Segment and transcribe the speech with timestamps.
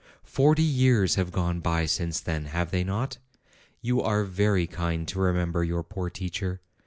[0.25, 3.19] Forty years have gone by since then, have they not?
[3.81, 6.59] You are very kind to remember your poor teacher.